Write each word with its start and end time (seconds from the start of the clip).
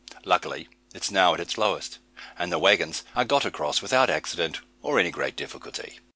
Luckily 0.25 0.67
it 0.95 1.03
is 1.03 1.11
now 1.11 1.35
at 1.35 1.39
its 1.39 1.59
lowest, 1.59 1.99
and 2.35 2.51
the 2.51 2.57
waggons 2.57 3.03
are 3.15 3.23
got 3.23 3.45
across 3.45 3.83
without 3.83 4.09
accident, 4.09 4.59
or 4.81 4.97
any 4.97 5.11
great 5.11 5.35
difficulty. 5.35 5.99